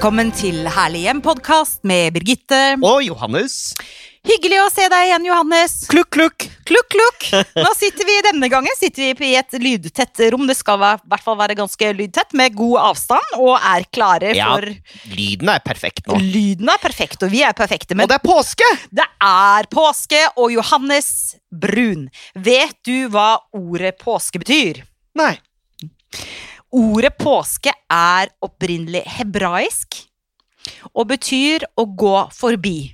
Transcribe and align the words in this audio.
Velkommen 0.00 0.30
til 0.32 0.62
Herlig 0.64 1.02
hjem-podkast 1.04 1.82
med 1.84 2.14
Birgitte. 2.14 2.56
Og 2.80 3.02
Johannes. 3.04 3.74
Hyggelig 4.24 4.56
å 4.62 4.70
se 4.72 4.86
deg 4.88 5.10
igjen, 5.10 5.26
Johannes. 5.28 5.74
Klukk, 5.92 6.08
klukk. 6.16 6.46
Klukk, 6.64 6.86
klukk. 6.94 7.26
Nå 7.60 7.72
sitter 7.76 8.08
vi 8.08 8.14
denne 8.24 8.48
gangen 8.48 8.78
sitter 8.80 9.12
vi 9.18 9.34
i 9.34 9.36
et 9.36 9.58
lydtett 9.60 10.22
rom. 10.32 10.46
Det 10.48 10.56
skal 10.56 10.80
i 10.80 10.88
hvert 11.04 11.26
fall 11.26 11.36
være 11.42 11.58
ganske 11.58 11.90
lydtett, 11.98 12.32
med 12.32 12.56
god 12.56 12.78
avstand, 12.86 13.36
og 13.44 13.58
er 13.60 13.84
klare 13.92 14.32
Ja. 14.38 14.48
for 14.54 14.64
Lyden 15.12 15.52
er 15.52 15.60
perfekt 15.68 16.08
nå. 16.08 16.16
Lyden 16.16 16.72
er 16.72 16.80
perfekt, 16.80 17.20
og 17.28 17.36
vi 17.36 17.44
er 17.44 17.52
perfekte. 17.52 17.92
Men 17.92 18.08
Og 18.08 18.14
det 18.14 18.22
er 18.22 18.24
påske! 18.24 18.72
det 19.02 19.08
er 19.20 19.68
påske, 19.68 20.24
og 20.40 20.48
Johannes 20.56 21.36
Brun, 21.52 22.08
vet 22.32 22.72
du 22.88 23.10
hva 23.12 23.34
ordet 23.52 23.98
påske 24.00 24.40
betyr? 24.40 24.80
Nei. 25.20 25.34
Ordet 26.70 27.16
påske 27.18 27.72
er 27.90 28.30
opprinnelig 28.44 29.02
hebraisk 29.18 30.04
og 30.92 31.08
betyr 31.10 31.64
å 31.78 31.86
gå 31.88 32.16
forbi. 32.36 32.92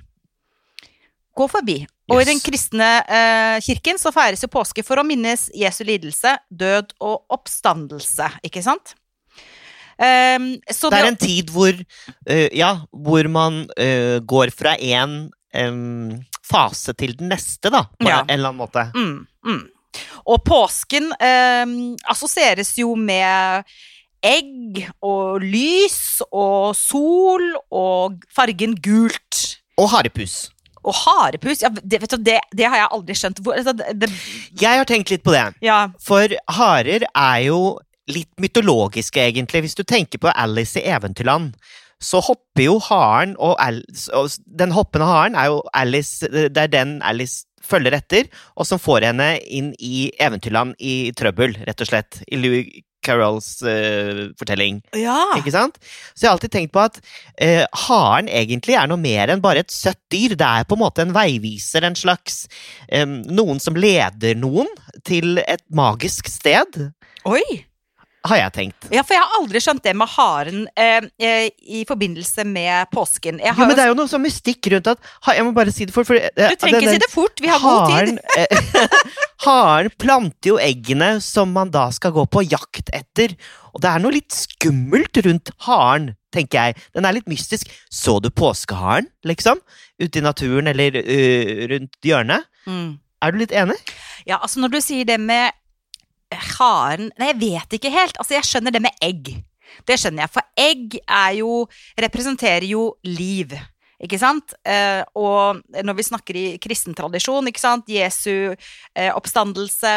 Gå 1.37 1.47
forbi. 1.51 1.81
Og 2.07 2.21
i 2.23 2.27
den 2.29 2.39
kristne 2.41 2.87
eh, 3.03 3.57
kirken 3.65 3.99
så 3.99 4.13
feires 4.15 4.41
jo 4.41 4.49
påske 4.49 4.83
for 4.87 4.97
å 4.97 5.05
minnes 5.05 5.49
Jesu 5.53 5.83
lidelse, 5.85 6.37
død 6.47 6.95
og 7.03 7.35
oppstandelse, 7.35 8.31
ikke 8.47 8.63
sant? 8.65 8.95
Um, 9.97 10.51
så 10.69 10.91
Det 10.93 10.97
er 10.99 11.07
en 11.09 11.17
tid 11.17 11.49
hvor, 11.49 11.73
uh, 11.73 12.47
ja, 12.53 12.69
hvor 12.93 13.27
man 13.33 13.63
uh, 13.81 14.19
går 14.21 14.51
fra 14.53 14.75
en 14.77 15.15
um, 15.57 16.11
fase 16.45 16.93
til 16.93 17.15
den 17.17 17.31
neste, 17.33 17.71
da. 17.73 17.87
På 17.97 18.05
Ja. 18.07 18.19
en 18.21 18.37
eller 18.37 18.53
annen 18.53 18.61
måte. 18.61 18.83
Mm, 18.93 19.25
mm. 19.45 19.63
Og 20.27 20.41
påsken 20.43 21.13
eh, 21.23 21.65
assosieres 22.11 22.73
jo 22.79 22.95
med 22.99 23.63
egg 24.25 24.81
og 25.05 25.43
lys 25.45 26.19
og 26.27 26.75
sol 26.75 27.45
og 27.71 28.19
fargen 28.35 28.75
gult. 28.83 29.43
Og 29.77 29.91
harepus. 29.93 30.47
Og 30.87 30.95
harepus, 30.95 31.61
ja, 31.63 31.71
det, 31.71 31.99
vet 32.01 32.13
du, 32.15 32.21
det, 32.23 32.37
det 32.55 32.67
har 32.67 32.83
jeg 32.83 32.91
aldri 32.95 33.15
skjønt. 33.17 33.41
Hvor, 33.43 33.57
altså, 33.59 33.73
det, 33.75 34.11
Jeg 34.59 34.79
har 34.79 34.87
tenkt 34.87 35.11
litt 35.11 35.23
på 35.25 35.35
det. 35.35 35.49
ja, 35.63 35.87
For 36.03 36.31
harer 36.57 37.07
er 37.07 37.39
jo 37.47 37.77
litt 38.07 38.29
mytologiske, 38.39 39.19
egentlig. 39.19 39.65
Hvis 39.65 39.75
du 39.75 39.83
tenker 39.83 40.21
på 40.23 40.31
Alice 40.31 40.79
i 40.79 40.87
Eventyrland, 40.87 41.57
så 41.99 42.21
hopper 42.21 42.61
jo 42.61 42.77
haren 42.87 43.33
og, 43.41 43.55
Alice, 43.59 44.05
og 44.13 44.29
Den 44.45 44.71
hoppende 44.75 45.07
haren 45.09 45.35
er 45.35 45.47
jo 45.49 45.63
Alice 45.73 46.27
Det 46.29 46.61
er 46.61 46.69
den 46.69 46.99
Alice 47.01 47.46
følger 47.67 47.97
etter, 47.97 48.27
og 48.55 48.67
som 48.69 48.81
får 48.81 49.09
henne 49.09 49.31
inn 49.43 49.73
i 49.83 50.09
Eventyrland 50.23 50.75
i 50.79 51.13
trøbbel, 51.17 51.57
rett 51.67 51.83
og 51.83 51.89
slett. 51.89 52.21
I 52.27 52.39
Louis 52.41 52.83
Carrolls 53.07 53.61
uh, 53.63 54.27
fortelling. 54.39 54.81
ja. 54.97 55.19
Ikke 55.37 55.53
sant? 55.53 55.77
Så 56.13 56.25
jeg 56.25 56.29
har 56.29 56.35
alltid 56.35 56.55
tenkt 56.55 56.73
på 56.75 56.83
at 56.83 56.99
uh, 56.99 57.63
haren 57.87 58.27
egentlig 58.27 58.75
er 58.75 58.89
noe 58.89 58.99
mer 58.99 59.31
enn 59.31 59.43
bare 59.43 59.63
et 59.63 59.73
søtt 59.73 60.01
dyr. 60.11 60.35
Det 60.35 60.49
er 60.49 60.67
på 60.67 60.75
en 60.75 60.83
måte 60.83 61.05
en 61.05 61.15
veiviser, 61.15 61.87
en 61.87 61.97
slags 61.97 62.45
um, 62.91 63.21
Noen 63.27 63.61
som 63.63 63.77
leder 63.79 64.35
noen 64.39 64.69
til 65.07 65.39
et 65.45 65.63
magisk 65.71 66.31
sted, 66.31 66.89
Oi! 67.27 67.43
Har 68.29 68.39
jeg 68.41 68.53
tenkt. 68.55 68.87
Ja, 68.93 69.03
for 69.05 69.15
jeg 69.15 69.23
har 69.23 69.35
aldri 69.39 69.61
skjønt 69.63 69.83
det 69.85 69.93
med 69.97 70.09
haren 70.13 70.63
eh, 70.77 71.07
eh, 71.21 71.49
i 71.63 71.83
forbindelse 71.87 72.45
med 72.47 72.89
påsken. 72.93 73.41
Jo, 73.43 73.55
men 73.59 73.75
det 73.77 73.85
er 73.85 73.91
jo 73.91 73.97
noe 73.99 74.11
sånn 74.11 74.23
mystikk 74.25 74.69
rundt 74.73 74.89
at 74.91 75.11
Jeg 75.33 75.45
må 75.47 75.53
bare 75.55 75.73
si 75.73 75.87
det 75.87 75.95
for, 75.95 76.07
for 76.07 76.19
eh, 76.19 76.31
du 76.35 76.59
trenger 76.59 76.83
ikke 76.83 76.95
si 76.95 77.03
det 77.03 77.11
fort, 77.11 77.43
vi 77.43 77.51
har 77.51 77.63
god 77.63 77.91
tid. 77.91 77.95
haren, 77.95 78.19
eh, 78.37 78.99
haren 79.47 79.91
planter 79.99 80.53
jo 80.53 80.59
eggene 80.61 81.17
som 81.23 81.51
man 81.55 81.71
da 81.73 81.87
skal 81.95 82.15
gå 82.15 82.27
på 82.31 82.45
jakt 82.47 82.93
etter. 82.95 83.35
Og 83.77 83.83
det 83.83 83.91
er 83.91 84.01
noe 84.01 84.15
litt 84.15 84.33
skummelt 84.33 85.19
rundt 85.25 85.51
haren, 85.67 86.11
tenker 86.33 86.69
jeg. 86.69 86.87
Den 86.97 87.05
er 87.05 87.17
litt 87.17 87.29
mystisk. 87.29 87.69
Så 87.93 88.17
du 88.23 88.31
påskeharen, 88.33 89.09
liksom? 89.27 89.61
Ute 90.01 90.19
i 90.19 90.25
naturen 90.25 90.69
eller 90.71 90.97
uh, 90.97 91.67
rundt 91.69 91.97
hjørnet? 92.05 92.49
Mm. 92.65 92.97
Er 93.21 93.33
du 93.33 93.39
litt 93.41 93.53
enig? 93.53 93.77
Ja, 94.27 94.39
altså 94.41 94.61
når 94.61 94.75
du 94.75 94.79
sier 94.83 95.07
det 95.09 95.17
med 95.21 95.53
haren 96.57 97.11
Nei, 97.17 97.31
jeg 97.31 97.39
vet 97.41 97.77
ikke 97.79 97.93
helt. 97.93 98.17
Altså, 98.19 98.35
jeg 98.37 98.47
skjønner 98.47 98.75
det 98.75 98.83
med 98.83 99.03
egg. 99.03 99.31
Det 99.87 99.97
skjønner 99.99 100.25
jeg, 100.25 100.33
for 100.33 100.47
egg 100.57 100.99
er 101.03 101.33
jo 101.39 101.65
Representerer 101.99 102.67
jo 102.69 102.91
liv. 103.07 103.55
Ikke 104.03 104.19
sant? 104.21 104.53
Eh, 104.61 105.01
og 105.17 105.63
når 105.73 105.95
vi 105.97 106.05
snakker 106.05 106.37
i 106.37 106.45
kristen 106.61 106.93
tradisjon, 106.97 107.47
ikke 107.49 107.63
sant? 107.63 107.87
Jesu 107.89 108.53
eh, 108.53 109.09
oppstandelse, 109.09 109.95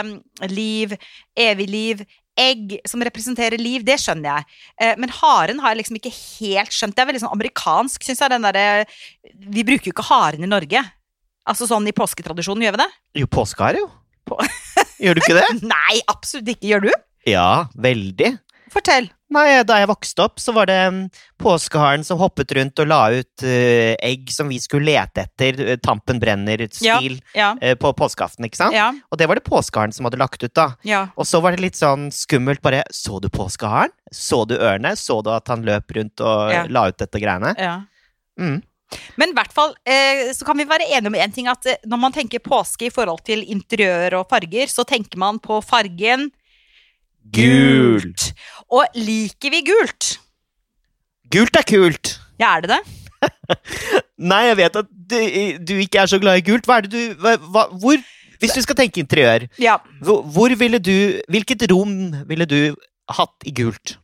liv, 0.49 0.95
evig 1.37 1.69
liv. 1.69 2.01
Egg 2.41 2.79
som 2.89 3.03
representerer 3.05 3.61
liv, 3.61 3.85
det 3.85 3.99
skjønner 4.01 4.39
jeg. 4.39 4.61
Eh, 4.81 4.95
men 5.03 5.13
haren 5.19 5.61
har 5.61 5.75
jeg 5.75 5.83
liksom 5.83 6.01
ikke 6.01 6.15
helt 6.17 6.73
skjønt. 6.73 6.97
Det 6.97 7.05
er 7.05 7.11
veldig 7.11 7.23
sånn 7.27 7.37
amerikansk, 7.37 8.07
syns 8.07 8.25
jeg. 8.25 8.33
Den 8.33 8.49
der, 8.49 8.89
Vi 9.53 9.67
bruker 9.69 9.91
jo 9.91 9.97
ikke 9.99 10.09
haren 10.09 10.49
i 10.49 10.49
Norge. 10.49 10.81
Altså 11.51 11.69
sånn 11.69 11.89
i 11.89 11.97
påsketradisjonen, 11.97 12.65
gjør 12.65 12.79
vi 12.79 12.85
det? 12.87 12.91
Jo, 13.21 13.29
påskehare, 13.29 13.85
jo. 13.85 13.91
På- 14.29 14.41
Gjør 15.03 15.17
du 15.17 15.23
ikke 15.25 15.39
det? 15.41 15.47
Nei, 15.65 16.01
absolutt 16.13 16.49
ikke. 16.57 16.69
Gjør 16.75 16.87
du? 16.89 16.93
Ja, 17.29 17.67
veldig. 17.77 18.35
Fortell. 18.71 19.09
Nei, 19.35 19.63
da 19.67 19.77
jeg 19.79 19.87
vokste 19.91 20.25
opp, 20.25 20.41
så 20.43 20.53
var 20.55 20.67
det 20.71 20.77
mm, 20.91 20.99
påskeharen 21.43 22.03
som 22.07 22.19
hoppet 22.19 22.51
rundt 22.57 22.79
og 22.83 22.89
la 22.91 22.99
ut 23.15 23.43
uh, 23.47 23.95
egg 24.03 24.31
som 24.35 24.49
vi 24.51 24.59
skulle 24.63 24.91
lete 24.91 25.23
etter. 25.27 25.59
eh, 25.75 25.79
Tampen 25.83 26.19
brenner-stil 26.23 27.17
Ja. 27.39 27.53
eh, 27.63 27.77
på 27.79 27.93
påskeaften, 27.99 28.47
ikke 28.47 28.59
sant? 28.59 28.75
Ja. 28.75 28.89
Og 29.11 29.19
det 29.19 29.29
var 29.31 29.39
det 29.39 29.45
påskeharen 29.47 29.95
som 29.95 30.07
hadde 30.09 30.19
lagt 30.23 30.43
ut, 30.43 30.55
da. 30.55 30.69
ja. 30.87 31.05
Og 31.17 31.27
så 31.31 31.41
var 31.43 31.55
det 31.55 31.63
litt 31.63 31.79
sånn 31.79 32.09
skummelt, 32.15 32.63
bare 32.63 32.83
Så 32.95 33.21
du 33.23 33.29
påskeharen? 33.31 33.95
Så 34.13 34.43
du 34.51 34.57
ørene? 34.59 34.97
Så 34.99 35.21
du 35.23 35.31
at 35.35 35.47
han 35.51 35.63
løp 35.67 35.95
rundt 35.99 36.21
og 36.27 36.51
Ja. 36.55 36.65
la 36.69 36.89
ut 36.91 36.99
dette 36.99 37.23
greiene? 37.23 37.55
ja. 37.59 37.79
Mm. 38.41 38.63
Men 39.21 39.31
i 39.33 39.37
hvert 39.37 39.53
fall 39.55 39.75
eh, 39.87 40.31
så 40.37 40.47
kan 40.49 40.59
vi 40.59 40.67
være 40.69 40.89
enige 40.91 41.11
om 41.12 41.19
én 41.19 41.34
ting, 41.34 41.49
at 41.51 41.67
eh, 41.71 41.78
når 41.87 42.01
man 42.03 42.15
tenker 42.17 42.43
påske 42.43 42.89
i 42.89 42.93
forhold 42.95 43.23
til 43.27 43.45
interiør 43.47 44.21
og 44.21 44.28
farger, 44.33 44.71
så 44.73 44.84
tenker 44.89 45.21
man 45.21 45.39
på 45.43 45.61
fargen 45.65 46.31
Gult. 47.31 48.31
Og 48.73 48.97
liker 48.97 49.53
vi 49.53 49.61
gult? 49.69 50.15
Gult 51.31 51.59
er 51.61 51.67
kult! 51.69 52.15
Ja, 52.41 52.56
er 52.56 52.65
det 52.65 52.71
det? 52.73 52.81
Nei, 54.33 54.41
jeg 54.49 54.56
vet 54.62 54.78
at 54.81 54.89
du, 54.91 55.19
du 55.69 55.75
ikke 55.84 56.01
er 56.03 56.09
så 56.11 56.19
glad 56.22 56.41
i 56.41 56.45
gult. 56.47 56.65
Hva 56.67 56.81
er 56.81 56.89
det 56.89 56.93
du 56.95 57.21
hva, 57.21 57.67
Hvor 57.77 58.01
Hvis 58.41 58.57
du 58.57 58.62
skal 58.65 58.78
tenke 58.78 59.03
interiør, 59.05 59.45
Ja. 59.61 59.77
hvor, 60.01 60.22
hvor 60.25 60.55
ville 60.57 60.81
du 60.81 61.21
Hvilket 61.28 61.67
rom 61.71 61.93
ville 62.27 62.49
du 62.49 62.61
hatt 63.12 63.47
i 63.47 63.53
gult? 63.53 63.99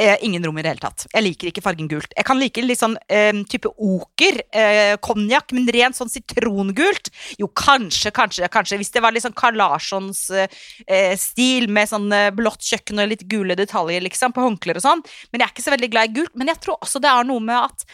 Eh, 0.00 0.16
ingen 0.24 0.44
rom 0.44 0.56
i 0.58 0.62
det 0.64 0.70
hele 0.72 0.80
tatt. 0.80 1.04
Jeg 1.12 1.22
liker 1.22 1.48
ikke 1.50 1.62
fargen 1.62 1.88
gult. 1.90 2.14
Jeg 2.16 2.24
kan 2.24 2.38
like 2.40 2.62
litt 2.64 2.80
sånn 2.80 2.94
eh, 3.12 3.36
type 3.50 3.68
oker, 3.76 4.38
eh, 4.56 4.94
konjakk, 5.04 5.52
men 5.52 5.68
rent 5.76 5.98
sånn 5.98 6.10
sitrongult. 6.10 7.10
Jo, 7.38 7.50
kanskje, 7.52 8.10
kanskje, 8.16 8.48
kanskje. 8.52 8.78
Hvis 8.80 8.90
det 8.94 9.02
var 9.04 9.12
litt 9.12 9.26
sånn 9.26 9.36
Carl 9.36 9.60
Larssons 9.60 10.24
eh, 10.32 10.48
eh, 10.88 11.12
stil 11.20 11.68
med 11.68 11.90
sånn 11.92 12.08
eh, 12.16 12.30
blått 12.34 12.64
kjøkken 12.64 13.04
og 13.04 13.12
litt 13.12 13.26
gule 13.30 13.56
detaljer, 13.58 14.02
liksom, 14.08 14.32
på 14.32 14.46
håndklær 14.46 14.80
og 14.80 14.86
sånn. 14.86 15.04
Men 15.30 15.44
jeg 15.44 15.46
er 15.46 15.54
ikke 15.54 15.66
så 15.68 15.76
veldig 15.76 15.92
glad 15.92 16.08
i 16.08 16.16
gult. 16.20 16.34
Men 16.40 16.54
jeg 16.54 16.62
tror 16.64 16.80
også 16.80 17.02
det 17.04 17.12
er 17.12 17.28
noe 17.28 17.46
med 17.52 17.60
at 17.60 17.86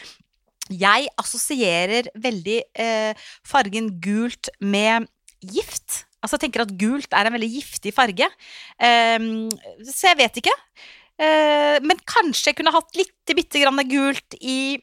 jeg 0.69 1.09
assosierer 1.19 2.11
veldig 2.21 2.59
fargen 3.49 3.89
gult 4.03 4.51
med 4.61 5.09
gift. 5.41 6.05
Altså 6.19 6.35
jeg 6.35 6.45
tenker 6.45 6.65
at 6.65 6.75
gult 6.79 7.15
er 7.15 7.27
en 7.27 7.35
veldig 7.35 7.49
giftig 7.49 7.93
farge. 7.95 8.27
Ehm, 8.83 9.49
så 9.87 10.11
jeg 10.11 10.19
vet 10.19 10.39
ikke. 10.41 10.55
Eh, 11.19 11.79
men 11.83 11.99
kanskje 12.07 12.53
jeg 12.53 12.59
kunne 12.61 12.71
hatt 12.75 12.95
litt 12.95 13.33
bitte 13.35 13.59
grann 13.61 13.81
gult 13.89 14.37
i 14.39 14.77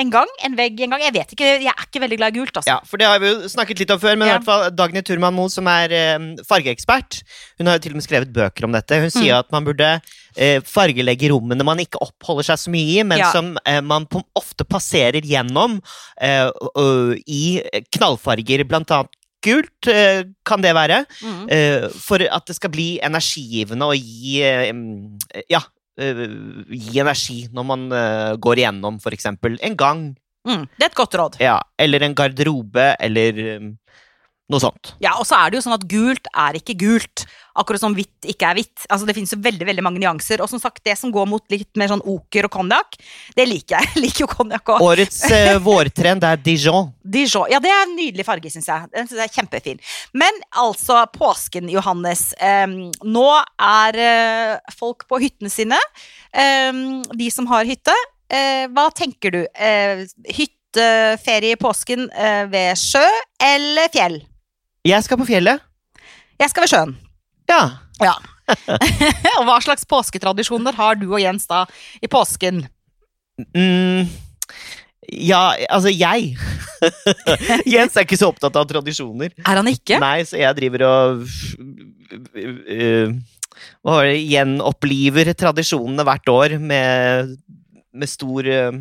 en 0.00 0.08
gang. 0.12 0.28
En 0.46 0.54
vegg 0.56 0.78
en 0.86 0.94
gang. 0.94 1.02
Jeg 1.02 1.12
vet 1.12 1.32
ikke. 1.34 1.48
Jeg 1.60 1.68
er 1.72 1.82
ikke 1.84 2.00
veldig 2.00 2.16
glad 2.20 2.32
i 2.32 2.38
gult, 2.38 2.54
altså. 2.56 2.70
Ja, 2.70 2.78
for 2.88 2.96
det 3.00 3.08
har 3.10 3.18
vi 3.20 3.32
jo 3.32 3.48
snakket 3.52 3.82
litt 3.82 3.90
om 3.92 4.00
før, 4.00 4.14
men 4.16 4.30
i 4.30 4.32
hvert 4.32 4.46
fall 4.46 4.70
Dagny 4.72 5.02
Turman 5.04 5.34
Moe, 5.36 5.50
som 5.52 5.66
er 5.68 5.92
eh, 5.92 6.24
fargeekspert, 6.48 7.18
hun 7.58 7.68
har 7.68 7.76
jo 7.76 7.82
til 7.84 7.92
og 7.96 8.00
med 8.00 8.06
skrevet 8.06 8.32
bøker 8.32 8.68
om 8.68 8.76
dette. 8.78 9.00
Hun 9.02 9.10
Mm. 9.10 9.16
sier 9.18 9.34
at 9.42 9.50
man 9.52 9.66
burde 9.66 9.90
eh, 10.38 10.60
fargelegge 10.64 11.28
rommene 11.34 11.66
man 11.66 11.82
ikke 11.82 12.00
oppholder 12.06 12.46
seg 12.52 12.62
så 12.62 12.72
mye 12.72 13.00
i, 13.00 13.04
men 13.04 13.18
Ja. 13.18 13.32
som 13.34 13.58
eh, 13.66 13.80
man 13.82 14.06
ofte 14.38 14.64
passerer 14.64 15.20
gjennom 15.26 15.80
eh, 16.22 16.48
i 17.26 17.60
knallfarger, 17.92 18.64
blant 18.70 18.94
annet 18.94 19.10
gult, 19.44 19.88
eh, 19.88 20.22
kan 20.46 20.62
det 20.62 20.72
være. 20.76 21.04
Mm. 21.22 21.44
Eh, 21.50 21.88
for 21.90 22.22
at 22.22 22.46
det 22.46 22.56
skal 22.56 22.72
bli 22.72 22.88
energigivende 23.02 23.90
og 23.90 23.96
gi 23.96 24.40
eh, 24.44 24.72
Ja, 25.50 25.62
gi 26.00 27.00
energi 27.02 27.42
når 27.52 27.64
man 27.66 27.82
går 28.40 28.60
igjennom, 28.62 28.96
for 29.02 29.12
eksempel, 29.12 29.58
en 29.60 29.74
gang. 29.76 29.98
Mm. 30.48 30.62
Det 30.78 30.86
er 30.86 30.88
et 30.88 30.96
godt 30.96 31.16
råd. 31.18 31.36
Ja, 31.42 31.58
eller 31.76 32.06
en 32.06 32.14
garderobe, 32.16 32.86
eller 32.96 33.40
Noe 34.50 34.62
sånt. 34.62 34.94
Ja, 35.02 35.14
og 35.20 35.26
så 35.28 35.38
er 35.38 35.50
det 35.50 35.60
jo 35.60 35.64
sånn 35.68 35.76
at 35.76 35.86
gult 35.90 36.26
er 36.34 36.58
ikke 36.58 36.74
gult. 36.80 37.24
Akkurat 37.60 37.82
som 37.82 37.94
hvitt 37.94 38.26
ikke 38.30 38.48
er 38.48 38.58
hvitt. 38.58 38.84
Altså 38.88 39.06
Det 39.06 39.14
finnes 39.16 39.32
jo 39.34 39.38
veldig 39.42 39.66
veldig 39.68 39.84
mange 39.84 40.02
nyanser. 40.02 40.42
Og 40.42 40.50
som 40.50 40.60
sagt, 40.62 40.82
det 40.86 40.96
som 40.98 41.12
går 41.14 41.28
mot 41.30 41.44
litt 41.52 41.70
mer 41.78 41.90
sånn 41.92 42.02
oker 42.02 42.48
og 42.48 42.54
konjakk, 42.54 42.98
det 43.36 43.46
liker 43.46 43.78
jeg. 43.78 43.90
Jeg 43.94 44.04
liker 44.04 44.24
jo 44.24 44.30
konjakk 44.30 44.74
òg. 44.74 44.84
Årets 44.86 45.20
eh, 45.30 45.56
vårtrend 45.68 46.26
er 46.26 46.40
Dijon. 46.42 46.90
Dijon. 47.02 47.48
Ja, 47.52 47.60
det 47.62 47.70
er 47.72 47.84
en 47.84 47.96
nydelig 47.98 48.26
farge, 48.26 48.52
syns 48.52 48.68
jeg. 48.70 48.90
Den 48.94 49.08
synes 49.08 49.20
jeg 49.22 49.30
er 49.30 49.34
kjempefin. 49.34 49.82
Men 50.16 50.40
altså, 50.62 51.02
påsken, 51.14 51.70
Johannes. 51.72 52.30
Em, 52.42 52.78
nå 53.06 53.26
er 53.66 54.00
eh, 54.06 54.72
folk 54.78 55.06
på 55.10 55.20
hyttene 55.22 55.52
sine. 55.52 55.78
Em, 56.34 57.00
de 57.18 57.30
som 57.34 57.46
har 57.50 57.68
hytte. 57.68 57.94
Eh, 58.30 58.66
hva 58.70 58.88
tenker 58.94 59.34
du? 59.34 59.40
Eh, 59.54 60.04
hytteferie 60.38 61.56
i 61.56 61.60
påsken 61.60 62.06
eh, 62.14 62.44
ved 62.50 62.78
sjø 62.78 63.06
eller 63.42 63.90
fjell? 63.94 64.20
Jeg 64.86 65.04
skal 65.04 65.18
på 65.20 65.28
fjellet. 65.28 65.60
Jeg 66.40 66.52
skal 66.52 66.64
ved 66.64 66.72
sjøen. 66.72 66.92
Ja. 67.50 67.62
Ja. 68.00 68.14
og 69.38 69.44
hva 69.46 69.58
slags 69.62 69.84
påsketradisjoner 69.86 70.74
har 70.78 70.96
du 70.98 71.10
og 71.10 71.20
Jens 71.20 71.44
da 71.50 71.66
i 72.00 72.08
påsken? 72.10 72.64
Mm, 73.56 74.08
ja, 75.10 75.42
altså 75.72 75.92
jeg 75.92 76.34
Jens 77.72 77.96
er 77.96 78.04
ikke 78.04 78.18
så 78.18 78.30
opptatt 78.32 78.56
av 78.56 78.66
tradisjoner. 78.70 79.34
Er 79.44 79.60
han 79.60 79.68
ikke? 79.70 80.00
Nei, 80.02 80.22
så 80.28 80.40
jeg 80.40 80.56
driver 80.58 80.86
og 80.88 81.24
uh, 82.40 83.12
Hva 83.84 83.98
var 83.98 84.08
det? 84.08 84.16
Gjenoppliver 84.32 85.32
tradisjonene 85.36 86.06
hvert 86.08 86.32
år 86.32 86.56
med, 86.62 87.36
med 87.92 88.12
stor 88.12 88.48
uh, 88.48 88.80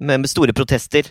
med, 0.00 0.26
store 0.30 0.52
protester. 0.56 1.10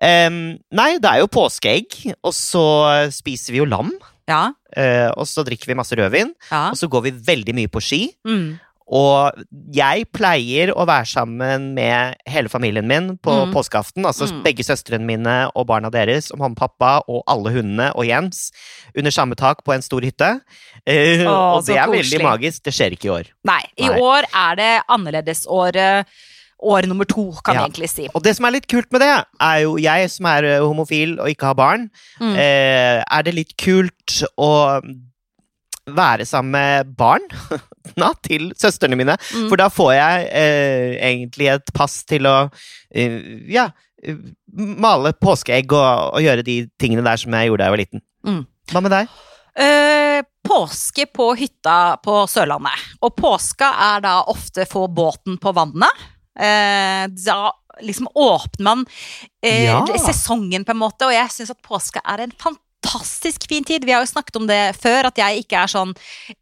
Um, 0.00 0.58
nei, 0.72 0.98
det 1.02 1.10
er 1.10 1.20
jo 1.24 1.26
påskeegg, 1.32 2.14
og 2.22 2.32
så 2.36 2.64
spiser 3.12 3.52
vi 3.56 3.58
jo 3.62 3.68
lam. 3.68 3.92
Ja. 4.30 4.52
Uh, 4.76 5.10
og 5.18 5.26
så 5.26 5.42
drikker 5.44 5.66
vi 5.66 5.74
masse 5.74 5.96
rødvin, 5.98 6.34
ja. 6.50 6.68
og 6.70 6.76
så 6.78 6.86
går 6.88 7.08
vi 7.08 7.16
veldig 7.26 7.54
mye 7.58 7.68
på 7.72 7.80
ski. 7.82 8.04
Mm. 8.26 8.58
Og 8.90 9.36
jeg 9.70 10.08
pleier 10.10 10.72
å 10.74 10.82
være 10.82 11.06
sammen 11.06 11.68
med 11.76 12.16
hele 12.26 12.50
familien 12.50 12.88
min 12.90 13.12
på 13.22 13.30
Mm. 13.46 13.52
påskeaften. 13.54 14.02
Altså 14.04 14.26
Mm. 14.26 14.42
begge 14.42 14.64
søstrene 14.66 15.06
mine 15.06 15.50
og 15.54 15.66
barna 15.68 15.90
deres, 15.94 16.32
og 16.32 16.38
mamma 16.40 16.54
og 16.54 16.58
pappa 16.58 17.02
og 17.06 17.22
alle 17.30 17.52
hundene 17.54 17.92
og 17.94 18.04
Jens 18.04 18.50
under 18.98 19.10
samme 19.14 19.36
tak 19.38 19.62
på 19.62 19.72
en 19.74 19.82
stor 19.82 20.00
hytte. 20.02 20.40
Uh, 20.88 21.22
Åh, 21.22 21.54
og 21.54 21.66
det 21.66 21.76
er 21.76 21.86
koselig. 21.86 22.02
veldig 22.02 22.22
magisk. 22.26 22.62
Det 22.64 22.74
skjer 22.74 22.90
ikke 22.98 23.04
i 23.06 23.14
år. 23.14 23.26
Nei, 23.46 23.62
i 23.78 23.86
Nei. 23.86 24.00
år 24.00 24.24
er 24.34 24.56
det 24.56 24.82
annerledesåret 24.88 26.06
år 26.62 26.86
nummer 26.88 27.04
to, 27.08 27.30
kan 27.44 27.54
Ja. 27.54 27.60
vi 27.64 27.70
egentlig 27.70 27.88
si. 27.90 28.08
Og 28.14 28.22
det 28.22 28.36
som 28.36 28.44
er 28.46 28.50
litt 28.56 28.66
kult 28.68 28.90
med 28.92 29.00
det, 29.00 29.12
er 29.40 29.60
jo 29.62 29.76
jeg 29.80 30.10
som 30.10 30.26
er 30.26 30.44
eh, 30.44 30.60
homofil 30.60 31.18
og 31.20 31.28
ikke 31.32 31.46
har 31.50 31.54
barn, 31.54 31.90
Mm. 32.20 32.34
eh, 32.36 33.04
er 33.06 33.22
det 33.22 33.34
litt 33.34 33.56
kult 33.56 34.22
å 34.38 34.80
være 35.90 36.26
sammen 36.28 36.52
med 36.54 36.90
barn 36.96 37.24
na, 38.00 38.12
til 38.22 38.52
søstrene 38.60 38.96
mine. 38.98 39.16
Mm. 39.34 39.48
For 39.50 39.56
da 39.56 39.68
får 39.72 39.92
jeg 39.96 40.28
eh, 40.30 40.98
egentlig 41.10 41.48
et 41.54 41.72
pass 41.74 42.04
til 42.04 42.28
å 42.30 42.36
eh, 42.94 43.16
ja, 43.50 43.68
male 44.54 45.12
påskeegg 45.18 45.72
og, 45.72 46.14
og 46.14 46.22
gjøre 46.24 46.44
de 46.46 46.60
tingene 46.80 47.04
der 47.06 47.16
som 47.20 47.34
jeg 47.36 47.48
gjorde 47.50 47.64
da 47.64 47.68
jeg 47.70 47.74
var 47.76 47.82
liten. 47.84 48.04
Mm. 48.28 48.44
Hva 48.70 48.82
med 48.84 48.94
deg? 48.94 49.10
Eh, 49.60 50.20
påske 50.46 51.08
på 51.10 51.32
hytta 51.36 51.96
på 52.04 52.20
Sørlandet. 52.30 52.86
Og 53.02 53.16
påska 53.18 53.72
er 53.96 54.04
da 54.04 54.14
ofte 54.30 54.64
få 54.70 54.86
båten 54.94 55.40
på 55.42 55.52
vannet. 55.56 56.06
Eh, 56.40 57.04
da 57.26 57.40
liksom 57.84 58.08
åpner 58.14 58.64
man 58.64 58.86
eh, 59.42 59.64
Ja. 59.68 59.84
sesongen, 59.96 60.64
på 60.64 60.74
en 60.74 60.82
måte, 60.82 61.06
og 61.08 61.14
jeg 61.14 61.30
syns 61.32 61.52
at 61.54 61.62
påske 61.64 62.00
er 62.04 62.24
en 62.26 62.32
fantastisk 62.40 63.46
fin 63.48 63.64
tid. 63.64 63.84
Vi 63.84 63.92
har 63.92 64.02
jo 64.04 64.10
snakket 64.10 64.36
om 64.40 64.46
det 64.48 64.58
før, 64.80 65.08
at 65.10 65.16
jeg 65.20 65.44
ikke 65.44 65.62
er 65.62 65.70
sånn 65.70 65.94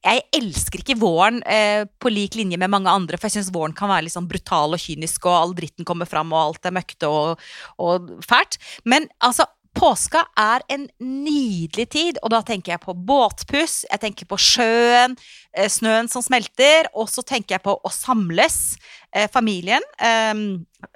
Jeg 0.05 0.23
elsker 0.39 0.83
ikke 0.83 0.99
våren 0.99 1.43
eh, 1.47 1.85
på 2.01 2.11
lik 2.11 2.35
linje 2.39 2.59
med 2.59 2.71
mange 2.71 2.91
andre, 2.91 3.19
for 3.19 3.29
jeg 3.29 3.39
syns 3.39 3.53
våren 3.55 3.75
kan 3.77 3.91
være 3.91 4.07
litt 4.07 4.15
sånn 4.17 4.29
brutal 4.31 4.75
og 4.75 4.83
kynisk, 4.83 5.27
og 5.27 5.37
all 5.43 5.55
dritten 5.55 5.85
kommer 5.85 6.07
fram, 6.11 6.33
og 6.33 6.41
alt 6.57 6.67
er 6.67 6.75
møkte 6.79 7.11
og, 7.11 7.39
og 7.79 8.11
fælt. 8.27 8.59
Men 8.85 9.09
altså, 9.21 9.47
påska 9.79 10.25
er 10.39 10.65
en 10.75 10.87
nydelig 10.99 11.87
tid, 11.95 12.21
og 12.23 12.33
da 12.35 12.43
tenker 12.47 12.75
jeg 12.75 12.83
på 12.83 12.95
båtpuss, 12.95 13.85
jeg 13.87 14.03
tenker 14.03 14.29
på 14.29 14.39
sjøen, 14.43 15.17
eh, 15.55 15.69
snøen 15.71 16.11
som 16.11 16.25
smelter, 16.25 16.91
og 16.95 17.09
så 17.11 17.23
tenker 17.23 17.57
jeg 17.57 17.65
på 17.65 17.77
å 17.79 17.93
samles, 17.95 18.77
eh, 19.13 19.29
familien, 19.31 19.83
eh, 19.99 20.35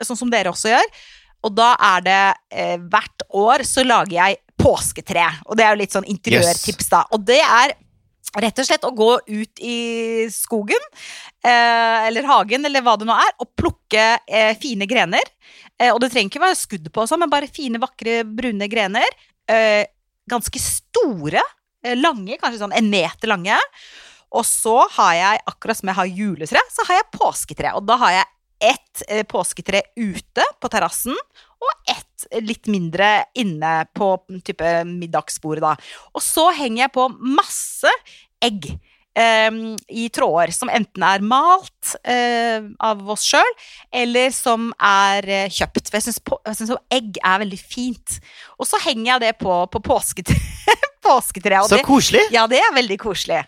sånn 0.02 0.19
som 0.19 0.31
dere 0.31 0.50
også 0.50 0.75
gjør. 0.75 0.88
Og 1.43 1.55
da 1.55 1.75
er 1.81 2.00
det 2.06 2.23
eh, 2.50 2.76
hvert 2.79 3.25
år 3.34 3.64
så 3.67 3.84
lager 3.87 4.19
jeg 4.19 4.43
påsketre, 4.62 5.26
og 5.46 5.56
det 5.58 5.64
er 5.64 5.75
jo 5.75 5.81
litt 5.81 5.94
sånn 5.94 6.06
interiørtips, 6.06 6.88
da. 6.93 7.05
Og 7.11 7.25
det 7.26 7.40
er 7.43 7.75
rett 8.40 8.61
og 8.62 8.67
slett 8.67 8.84
å 8.88 8.94
gå 8.96 9.11
ut 9.26 9.61
i 9.61 9.79
skogen, 10.32 10.84
eh, 11.44 12.06
eller 12.08 12.29
hagen, 12.29 12.64
eller 12.64 12.84
hva 12.84 12.96
det 12.96 13.08
nå 13.08 13.17
er, 13.17 13.34
og 13.43 13.50
plukke 13.58 14.06
eh, 14.26 14.52
fine 14.61 14.88
grener. 14.88 15.32
Eh, 15.79 15.90
og 15.93 16.00
det 16.00 16.12
trenger 16.12 16.32
ikke 16.32 16.44
være 16.46 16.61
skudd 16.61 16.88
på, 16.93 17.05
og 17.05 17.11
sånn, 17.11 17.23
men 17.25 17.32
bare 17.32 17.50
fine, 17.50 17.81
vakre, 17.82 18.23
brune 18.25 18.69
grener. 18.73 19.19
Eh, 19.50 19.84
ganske 20.31 20.62
store, 20.62 21.43
eh, 21.84 21.99
lange, 21.99 22.38
kanskje 22.40 22.62
sånn 22.62 22.76
en 22.79 22.90
meter 22.93 23.32
lange. 23.32 23.58
Og 24.32 24.46
så 24.49 24.79
har 24.96 25.17
jeg, 25.19 25.43
akkurat 25.50 25.76
som 25.76 25.90
jeg 25.90 25.99
har 25.99 26.14
juletre, 26.20 26.62
så 26.73 26.87
har 26.88 27.02
jeg 27.02 27.12
påsketre. 27.19 27.75
Og 27.76 27.84
da 27.88 27.99
har 28.00 28.17
jeg 28.17 28.31
ett 28.73 29.02
eh, 29.08 29.25
påsketre 29.29 29.82
ute 29.99 30.46
på 30.62 30.70
terrassen, 30.73 31.19
og 31.62 31.90
ett 31.90 32.11
litt 32.42 32.69
mindre 32.70 33.24
inne 33.38 33.82
på 33.96 34.14
type 34.44 34.72
middagsbordet, 34.88 35.64
da. 35.64 35.74
Og 36.14 36.24
så 36.24 36.48
henger 36.56 36.86
jeg 36.86 36.94
på 36.96 37.08
masse 37.38 37.92
egg. 38.42 38.70
eh, 39.19 39.50
I 39.88 40.06
tråder 40.08 40.54
som 40.56 40.70
enten 40.72 41.04
er 41.04 41.20
malt 41.20 41.90
uh, 42.08 42.64
av 42.80 43.02
oss 43.12 43.26
sjøl, 43.28 43.50
eller 43.92 44.32
som 44.32 44.70
er 44.80 45.28
uh, 45.28 45.52
kjøpt. 45.52 45.90
For 45.92 46.00
jeg 46.00 46.56
syns 46.56 46.72
egg 46.88 47.20
er 47.20 47.42
veldig 47.44 47.60
fint. 47.60 48.19
Og 48.56 48.69
så 48.70 48.80
henger 48.86 49.14
jeg 49.14 49.24
det 49.26 49.34
på, 49.42 49.58
på 49.69 49.84
påsketre, 49.84 50.38
påsketreet. 51.06 51.69
Så 51.69 51.82
koselig! 51.84 52.24
ja, 52.32 52.46
det 52.48 52.62
er 52.62 52.74
veldig 52.78 52.98
koselig. 53.02 53.42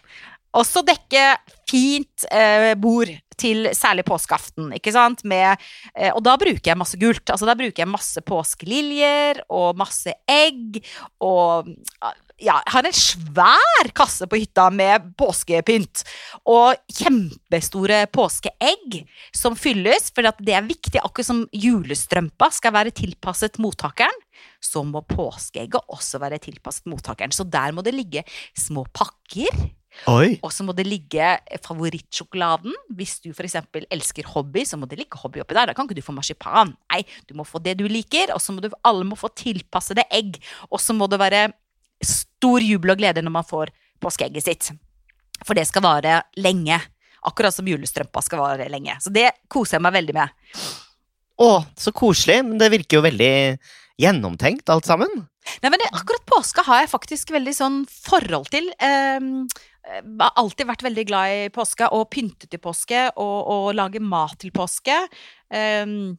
Og 0.55 0.63
så 0.69 0.85
dekke 0.87 1.33
fint 1.71 2.29
uh, 2.31 2.75
bord 2.79 3.11
til 3.41 3.71
særlig 3.77 4.07
påskeaften, 4.09 4.73
ikke 4.79 4.95
sant? 4.95 5.25
Med, 5.29 5.61
eh, 5.95 6.13
og 6.15 6.23
da 6.27 6.37
bruker 6.41 6.73
jeg 6.73 6.81
masse 6.81 7.01
gult. 7.01 7.25
Altså 7.29 7.49
da 7.49 7.57
bruker 7.59 7.85
jeg 7.85 7.91
masse 7.91 8.25
påskeliljer 8.25 9.45
og 9.49 9.81
masse 9.81 10.15
egg 10.31 10.81
og 11.25 11.73
ja, 12.43 12.57
jeg 12.59 12.73
har 12.75 12.87
en 12.89 12.97
svær 12.97 13.91
kasse 13.95 14.27
på 14.27 14.39
hytta 14.41 14.67
med 14.75 15.13
påskepynt. 15.19 16.03
Og 16.51 16.75
kjempestore 16.91 18.05
påskeegg 18.15 18.99
som 19.35 19.57
fylles, 19.59 20.11
for 20.15 20.27
det 20.41 20.57
er 20.57 20.67
viktig. 20.67 21.01
Akkurat 21.03 21.31
som 21.31 21.45
julestrømpa 21.55 22.51
skal 22.55 22.75
være 22.75 22.95
tilpasset 22.97 23.61
mottakeren, 23.63 24.19
så 24.63 24.83
må 24.87 25.05
påskeegget 25.07 25.95
også 25.95 26.21
være 26.23 26.43
tilpasset 26.43 26.89
mottakeren. 26.91 27.35
Så 27.35 27.47
der 27.47 27.75
må 27.75 27.87
det 27.87 27.95
ligge 27.95 28.25
små 28.59 28.87
pakker. 28.93 29.53
Oi! 30.11 30.37
Og 30.45 30.53
så 30.53 30.65
må 30.67 30.75
det 30.77 30.87
ligge 30.89 31.29
favorittsjokoladen. 31.65 32.75
Hvis 32.99 33.17
du 33.25 33.31
f.eks. 33.33 33.57
elsker 33.95 34.29
hobby, 34.35 34.65
så 34.69 34.79
må 34.81 34.89
det 34.91 34.99
ligge 35.01 35.21
hobby 35.21 35.41
oppi 35.43 35.57
der. 35.57 35.71
Da 35.71 35.77
kan 35.77 35.89
ikke 35.89 35.99
du 35.99 36.05
få 36.05 36.15
marsipan. 36.17 36.75
Nei, 36.93 37.03
du 37.29 37.37
må 37.39 37.47
få 37.49 37.63
det 37.65 37.77
du 37.81 37.87
liker, 37.91 38.35
og 38.35 38.43
så 38.43 38.55
må 38.55 38.65
du, 38.65 38.71
alle 38.85 39.07
må 39.09 39.19
få 39.19 39.31
tilpassede 39.39 40.07
egg. 40.13 40.41
Og 40.71 40.83
så 40.83 40.97
må 40.97 41.09
det 41.11 41.21
være 41.23 41.47
stor 42.05 42.65
jubel 42.65 42.95
og 42.95 43.01
glede 43.01 43.23
når 43.25 43.37
man 43.39 43.47
får 43.49 43.73
påskeegget 44.03 44.49
sitt. 44.49 44.73
For 45.45 45.57
det 45.57 45.67
skal 45.71 45.85
vare 45.87 46.21
lenge. 46.41 46.81
Akkurat 47.25 47.57
som 47.57 47.69
julestrømpa 47.69 48.21
skal 48.25 48.43
vare 48.43 48.69
lenge. 48.73 48.99
Så 49.01 49.13
det 49.15 49.31
koser 49.49 49.79
jeg 49.79 49.87
meg 49.87 49.97
veldig 49.97 50.17
med. 50.19 50.35
Å, 51.41 51.51
så 51.81 51.93
koselig. 51.97 52.43
Men 52.45 52.61
det 52.61 52.71
virker 52.75 52.99
jo 52.99 53.07
veldig 53.07 53.33
gjennomtenkt, 54.01 54.69
alt 54.73 54.89
sammen. 54.89 55.11
Nei, 55.63 55.71
men 55.71 55.79
det, 55.81 55.91
akkurat 55.93 56.25
påske 56.27 56.65
har 56.67 56.83
jeg 56.83 56.93
faktisk 56.95 57.31
veldig 57.35 57.55
sånn 57.55 57.79
forhold 57.91 58.49
til. 58.55 58.71
Um, 58.81 59.45
jeg 59.85 60.03
har 60.21 60.33
alltid 60.41 60.67
vært 60.71 60.85
veldig 60.87 61.05
glad 61.11 61.37
i 61.37 61.47
påske, 61.55 61.89
og 61.93 62.09
pynte 62.15 62.49
til 62.49 62.63
påske, 62.65 63.07
og, 63.21 63.39
og 63.55 63.71
lage 63.77 64.01
mat 64.03 64.39
til 64.41 64.53
påske. 64.57 64.97
Um, 65.53 66.15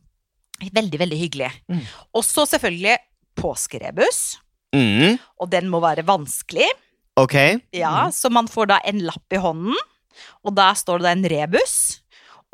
veldig, 0.72 1.01
veldig 1.01 1.20
hyggelig. 1.20 1.51
Mm. 1.72 1.82
Og 2.15 2.24
så 2.27 2.48
selvfølgelig 2.53 2.98
påskerebus, 3.41 4.24
Mm, 4.75 5.15
og 5.39 5.48
den 5.53 5.70
må 5.72 5.79
være 5.79 6.03
vanskelig. 6.03 6.65
ok. 7.15 7.36
Ja, 7.72 8.10
Så 8.12 8.27
man 8.29 8.48
får 8.51 8.67
da 8.74 8.79
en 8.84 9.00
lapp 9.08 9.32
i 9.32 9.39
hånden, 9.39 9.77
og 10.44 10.55
der 10.58 10.74
står 10.75 11.00
det 11.00 11.12
en 11.13 11.24
rebus. 11.32 12.01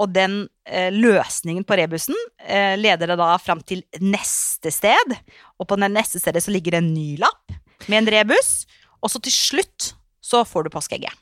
Og 0.01 0.11
den 0.13 0.43
eh, 0.65 0.89
løsningen 0.93 1.65
på 1.67 1.77
rebusen 1.77 2.17
eh, 2.41 2.73
leder 2.79 3.13
deg 3.13 3.21
da 3.21 3.35
fram 3.41 3.61
til 3.61 3.83
neste 4.01 4.73
sted. 4.73 5.17
Og 5.61 5.69
på 5.69 5.77
den 5.79 5.93
neste 5.93 6.21
stedet 6.21 6.43
så 6.43 6.53
ligger 6.53 6.77
det 6.77 6.83
en 6.83 6.93
ny 6.93 7.09
lapp 7.21 7.53
med 7.87 8.01
en 8.01 8.13
rebus. 8.15 8.53
Og 9.01 9.13
så 9.13 9.21
til 9.21 9.35
slutt 9.35 9.93
så 10.21 10.43
får 10.47 10.65
du 10.67 10.73
påskeegget. 10.73 11.13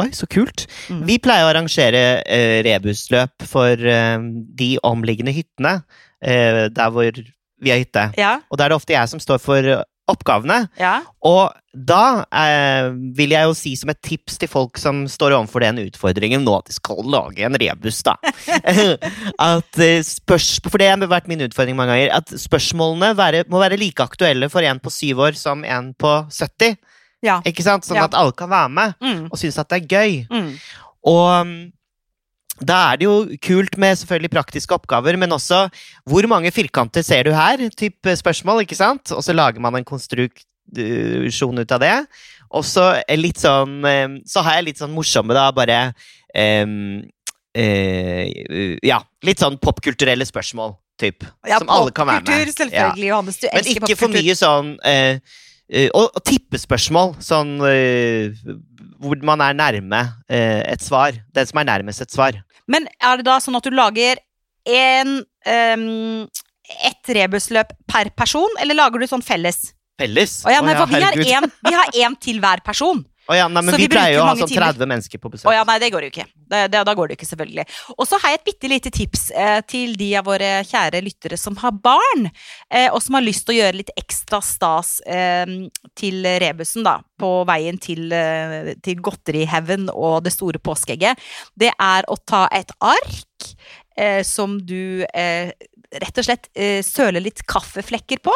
Oi, 0.00 0.08
så 0.16 0.24
kult. 0.30 0.64
Mm. 0.88 1.02
Vi 1.08 1.18
pleier 1.20 1.44
å 1.44 1.50
arrangere 1.50 2.22
eh, 2.24 2.60
rebusløp 2.64 3.44
for 3.48 3.76
eh, 3.76 4.16
de 4.56 4.70
omliggende 4.86 5.34
hyttene 5.36 5.80
eh, 6.24 6.66
der 6.72 6.94
hvor 6.94 7.20
vi 7.60 7.72
har 7.72 7.82
hytte. 7.82 8.06
Ja. 8.16 8.38
Og 8.48 8.56
da 8.56 8.64
er 8.64 8.72
det 8.72 8.78
ofte 8.80 8.96
jeg 8.96 9.12
som 9.12 9.20
står 9.20 9.42
for 9.42 9.68
oppgavene. 10.12 10.64
Ja. 10.80 11.00
Og 11.26 11.52
da 11.72 12.24
eh, 12.34 12.88
vil 13.14 13.30
jeg 13.36 13.46
jo 13.46 13.54
si 13.54 13.72
som 13.78 13.92
et 13.92 14.00
tips 14.02 14.38
til 14.42 14.50
folk 14.50 14.78
som 14.80 15.04
står 15.10 15.36
overfor 15.36 15.62
den 15.62 15.78
utfordringen 15.86 16.42
nå, 16.44 16.56
at 16.58 16.66
de 16.70 16.74
skal 16.74 17.02
lage 17.06 17.44
en 17.46 17.54
rebus, 17.62 18.00
da. 18.06 18.16
at 19.52 19.80
eh, 19.82 20.00
spørs, 20.06 20.48
For 20.68 20.78
det 20.82 20.90
har 20.90 21.06
vært 21.10 21.28
min 21.30 21.42
utfordring 21.46 21.78
mange 21.78 21.94
ganger. 21.94 22.14
At 22.20 22.32
spørsmålene 22.42 23.12
være, 23.18 23.44
må 23.50 23.62
være 23.62 23.78
like 23.80 24.02
aktuelle 24.04 24.50
for 24.52 24.66
en 24.66 24.80
på 24.82 24.92
syv 24.94 25.22
år 25.28 25.38
som 25.38 25.64
en 25.64 25.92
på 25.94 26.12
70. 26.30 26.76
Ja. 27.26 27.40
Ikke 27.46 27.64
sant? 27.66 27.84
Sånn 27.86 28.00
Ja. 28.00 28.06
at 28.08 28.14
alle 28.16 28.32
kan 28.32 28.48
være 28.50 28.68
med 28.72 28.94
Mm. 29.00 29.26
og 29.30 29.38
synes 29.38 29.58
at 29.60 29.68
det 29.68 29.82
er 29.82 29.90
gøy. 29.92 30.26
Mm. 30.30 30.54
Og 31.06 31.40
um, 31.42 31.52
da 32.60 32.78
er 32.90 33.00
det 33.00 33.06
jo 33.06 33.14
kult 33.42 33.76
med 33.80 33.98
selvfølgelig 34.00 34.32
praktiske 34.34 34.76
oppgaver, 34.76 35.16
men 35.20 35.32
også 35.32 35.62
hvor 36.08 36.26
mange 36.30 36.52
firkanter 36.52 37.04
ser 37.06 37.24
du 37.24 37.32
her? 37.34 37.62
Type 37.76 38.16
spørsmål, 38.20 38.64
ikke 38.64 38.78
sant? 38.78 39.12
Og 39.16 39.24
så 39.24 39.34
lager 39.36 39.62
man 39.64 39.78
en 39.78 39.86
konstruksjon 39.88 41.62
ut 41.62 41.72
av 41.76 41.82
det. 41.82 41.94
Og 42.50 42.66
så 42.66 42.92
litt 43.14 43.38
sånn 43.38 43.78
um, 43.86 44.14
Så 44.26 44.42
har 44.42 44.58
jeg 44.58 44.70
litt 44.72 44.80
sånn 44.80 44.90
morsomme, 44.90 45.36
da, 45.36 45.46
bare 45.54 45.92
um, 46.34 46.98
uh, 47.54 48.24
Ja, 48.82 48.98
litt 49.22 49.42
sånn 49.42 49.60
popkulturelle 49.62 50.26
spørsmål, 50.26 50.74
typ. 51.00 51.22
Ja, 51.46 51.60
som 51.62 51.70
alle 51.70 51.94
kan 51.94 52.10
være 52.10 52.24
med. 52.24 52.26
popkultur, 52.26 52.56
selvfølgelig, 52.56 52.80
selvfølgelig, 52.80 53.12
Johannes. 53.12 53.38
Du 53.38 53.46
Men 53.46 53.62
elsker 53.62 53.86
ikke 53.86 54.02
for 54.02 54.18
mye 54.18 54.36
sånn 54.42 54.74
uh, 54.82 55.38
Uh, 55.70 55.86
og, 55.94 56.16
og 56.18 56.22
tippespørsmål. 56.26 57.12
Sånn 57.22 57.52
uh, 57.62 58.56
hvor 59.00 59.20
man 59.24 59.40
er 59.44 59.56
nærme 59.56 60.00
eh, 60.28 60.60
et 60.68 60.82
svar. 60.84 61.16
Den 61.34 61.48
som 61.48 61.60
er 61.62 61.68
nærmest 61.70 62.04
et 62.04 62.12
svar. 62.12 62.36
Men 62.70 62.86
er 63.02 63.18
det 63.20 63.26
da 63.26 63.38
sånn 63.42 63.58
at 63.58 63.66
du 63.66 63.74
lager 63.74 64.20
en 64.70 65.16
um, 65.24 66.28
ett 66.86 67.10
rebusløp 67.16 67.72
per 67.90 68.10
person, 68.14 68.48
eller 68.62 68.78
lager 68.78 69.02
du 69.02 69.08
sånn 69.10 69.24
felles? 69.26 69.72
Felles. 70.00 70.38
Å 70.46 70.52
ja, 70.54 70.60
nei, 70.64 70.76
for 70.78 70.86
vi 70.94 71.00
har 71.02 71.16
en- 71.42 71.52
vi 71.66 71.72
har 71.76 71.90
én 72.06 72.14
til 72.22 72.38
hver 72.40 72.62
person. 72.64 73.02
Å 73.30 73.36
ja, 73.38 73.46
nei, 73.46 73.62
men 73.62 73.70
så 73.70 73.78
vi, 73.78 73.86
vi 73.86 73.92
pleier 73.92 74.16
jo 74.16 74.22
å 74.24 74.26
ha 74.26 74.34
sånn 74.34 74.50
timer. 74.50 74.74
30 74.74 74.90
mennesker 74.90 75.20
på 75.22 75.30
besøk. 75.30 75.46
Oh, 75.46 75.54
ja, 75.54 75.62
nei, 75.68 75.76
det 75.78 75.90
går 75.94 76.06
jo 76.06 76.10
ikke. 76.10 76.24
Det, 76.34 76.62
det, 76.72 76.80
da 76.88 76.94
går 76.98 77.06
det 77.06 77.14
jo 77.14 77.18
ikke, 77.20 77.28
selvfølgelig. 77.28 77.64
Og 77.94 78.08
så 78.10 78.18
har 78.18 78.32
jeg 78.32 78.40
et 78.40 78.48
bitte 78.48 78.70
lite 78.72 78.92
tips 78.96 79.22
eh, 79.38 79.60
til 79.70 79.94
de 80.00 80.08
av 80.18 80.26
våre 80.26 80.48
kjære 80.66 81.02
lyttere 81.06 81.38
som 81.38 81.58
har 81.62 81.76
barn, 81.84 82.26
eh, 82.74 82.88
og 82.90 82.98
som 83.04 83.18
har 83.18 83.26
lyst 83.26 83.46
til 83.46 83.54
å 83.54 83.58
gjøre 83.60 83.78
litt 83.78 83.94
ekstra 84.00 84.42
stas 84.42 84.96
eh, 85.06 85.54
til 86.00 86.26
rebusen, 86.42 86.82
da, 86.86 86.98
på 87.20 87.32
veien 87.46 87.78
til, 87.78 88.10
eh, 88.16 88.72
til 88.82 89.02
godterihaugen 89.06 89.92
og 89.94 90.24
det 90.26 90.34
store 90.34 90.58
påskeegget. 90.58 91.22
Det 91.54 91.70
er 91.70 92.10
å 92.10 92.18
ta 92.26 92.48
et 92.56 92.74
ark 92.82 93.50
eh, 93.94 94.24
som 94.26 94.58
du 94.66 95.06
eh, 95.14 95.54
rett 96.02 96.18
og 96.18 96.26
slett 96.26 96.50
eh, 96.54 96.80
søler 96.86 97.22
litt 97.22 97.44
kaffeflekker 97.46 98.22
på. 98.26 98.34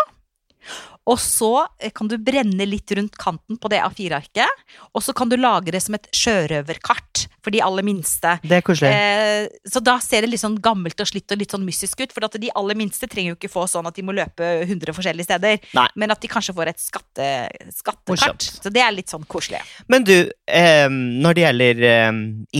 Og 1.06 1.18
så 1.20 1.66
eh, 1.78 1.90
kan 1.92 2.08
du 2.08 2.16
brenne 2.18 2.64
litt 2.66 2.90
rundt 2.96 3.16
kanten 3.20 3.58
på 3.60 3.68
det 3.68 3.82
A4-arket. 3.84 4.62
Og 4.96 5.02
så 5.04 5.12
kan 5.16 5.28
du 5.28 5.36
lage 5.36 5.70
det 5.74 5.82
som 5.84 5.94
et 5.98 6.08
sjørøverkart 6.16 7.26
for 7.44 7.52
de 7.52 7.60
aller 7.60 7.84
minste. 7.84 8.38
Det 8.42 8.56
er 8.56 8.64
koselig. 8.64 8.88
Eh, 8.88 9.48
så 9.68 9.82
da 9.84 9.98
ser 10.00 10.24
det 10.24 10.30
litt 10.32 10.40
sånn 10.40 10.56
gammelt 10.64 11.00
og 11.04 11.10
slitt 11.10 11.30
og 11.34 11.42
litt 11.42 11.52
sånn 11.52 11.66
mystisk 11.66 12.00
ut. 12.00 12.14
For 12.16 12.24
at 12.24 12.38
de 12.40 12.48
aller 12.56 12.78
minste 12.80 13.08
trenger 13.10 13.34
jo 13.34 13.36
ikke 13.36 13.52
få 13.52 13.66
sånn 13.68 13.84
at 13.90 13.98
de 13.98 14.06
må 14.06 14.14
løpe 14.16 14.48
100 14.64 14.96
forskjellige 14.96 15.28
steder. 15.28 15.60
Nei. 15.76 15.86
Men 16.00 16.14
at 16.14 16.24
de 16.24 16.30
kanskje 16.32 16.56
får 16.56 16.72
et 16.72 16.80
skatte, 16.80 17.28
skattekart. 17.76 18.48
Så 18.64 18.72
det 18.72 18.80
er 18.84 18.96
litt 18.96 19.12
sånn 19.12 19.28
koselig. 19.28 19.60
Men 19.92 20.08
du, 20.08 20.16
eh, 20.48 20.88
når 20.88 21.36
det 21.36 21.44
gjelder 21.46 21.84
eh, 21.92 22.10